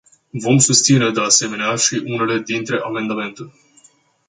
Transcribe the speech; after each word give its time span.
Vom 0.33 0.57
susține, 0.57 1.09
de 1.09 1.21
asemenea, 1.21 1.75
și 1.75 2.01
unele 2.05 2.39
dintre 2.39 2.77
amendamente. 2.77 3.51